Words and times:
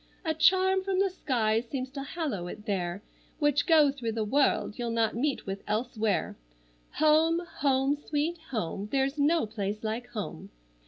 A 0.25 0.33
charm 0.33 0.83
from 0.83 0.97
the 0.97 1.11
skies 1.11 1.67
seems 1.69 1.91
to 1.91 2.01
hallow 2.01 2.47
it 2.47 2.65
there, 2.65 3.03
Which, 3.37 3.67
go 3.67 3.91
through 3.91 4.13
the 4.13 4.23
world, 4.23 4.79
you'll 4.79 4.89
not 4.89 5.15
meet 5.15 5.45
with 5.45 5.61
elsewhere. 5.67 6.35
Home, 6.93 7.41
home, 7.59 7.95
sweet 7.95 8.39
home! 8.49 8.89
There's 8.91 9.19
no 9.19 9.45
place 9.45 9.83
like 9.83 10.07
home. 10.07 10.49